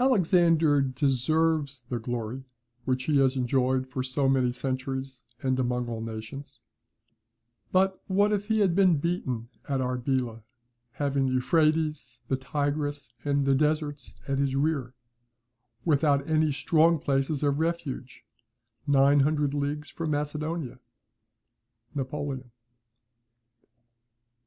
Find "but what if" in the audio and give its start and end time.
7.70-8.46